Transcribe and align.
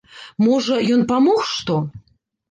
Можа, 0.45 0.77
ён 0.95 1.03
памог 1.11 1.43
што? 1.49 1.75